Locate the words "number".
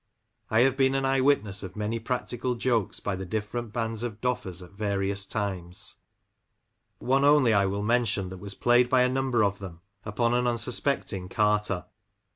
9.09-9.43